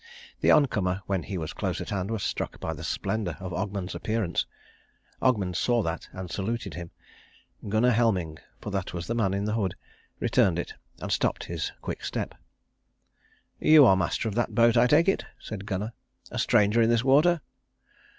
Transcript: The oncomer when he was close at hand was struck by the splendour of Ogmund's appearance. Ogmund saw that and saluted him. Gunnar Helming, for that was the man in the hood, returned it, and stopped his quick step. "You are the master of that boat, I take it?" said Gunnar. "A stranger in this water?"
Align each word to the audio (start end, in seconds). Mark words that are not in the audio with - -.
The 0.39 0.49
oncomer 0.49 1.03
when 1.05 1.21
he 1.21 1.37
was 1.37 1.53
close 1.53 1.79
at 1.79 1.91
hand 1.91 2.09
was 2.09 2.23
struck 2.23 2.59
by 2.59 2.73
the 2.73 2.83
splendour 2.83 3.35
of 3.39 3.53
Ogmund's 3.53 3.93
appearance. 3.93 4.47
Ogmund 5.21 5.55
saw 5.55 5.83
that 5.83 6.09
and 6.11 6.31
saluted 6.31 6.73
him. 6.73 6.89
Gunnar 7.69 7.91
Helming, 7.91 8.39
for 8.59 8.71
that 8.71 8.95
was 8.95 9.05
the 9.05 9.13
man 9.13 9.35
in 9.35 9.45
the 9.45 9.53
hood, 9.53 9.75
returned 10.19 10.57
it, 10.57 10.73
and 10.99 11.11
stopped 11.11 11.43
his 11.43 11.71
quick 11.83 12.03
step. 12.03 12.33
"You 13.59 13.85
are 13.85 13.91
the 13.95 13.99
master 13.99 14.27
of 14.27 14.33
that 14.33 14.55
boat, 14.55 14.75
I 14.75 14.87
take 14.87 15.07
it?" 15.07 15.23
said 15.39 15.67
Gunnar. 15.67 15.93
"A 16.31 16.39
stranger 16.39 16.81
in 16.81 16.89
this 16.89 17.03
water?" 17.03 17.41